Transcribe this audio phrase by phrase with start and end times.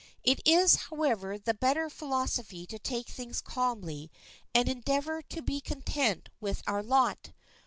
[0.23, 4.09] It is, however, the better philosophy to take things calmly
[4.51, 7.33] and endeavor to be content with our lot.